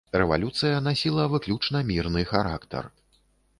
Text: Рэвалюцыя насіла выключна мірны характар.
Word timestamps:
Рэвалюцыя 0.19 0.79
насіла 0.87 1.27
выключна 1.35 1.83
мірны 1.91 2.25
характар. 2.33 2.83